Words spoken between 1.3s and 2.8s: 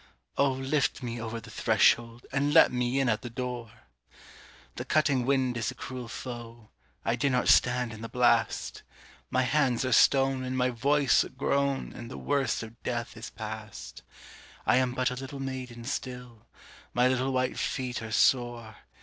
the threshold, and let